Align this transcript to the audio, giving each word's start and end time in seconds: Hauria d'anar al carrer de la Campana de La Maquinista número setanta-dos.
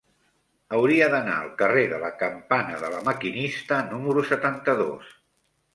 Hauria 0.77 1.09
d'anar 1.15 1.35
al 1.41 1.51
carrer 1.61 1.83
de 1.91 2.01
la 2.05 2.11
Campana 2.23 2.81
de 2.87 2.91
La 2.97 3.05
Maquinista 3.11 3.83
número 3.95 4.27
setanta-dos. 4.33 5.17